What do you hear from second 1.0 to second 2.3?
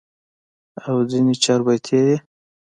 ځني چاربيتې ئې